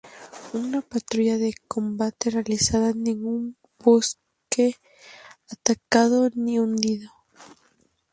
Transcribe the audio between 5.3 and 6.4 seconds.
atacado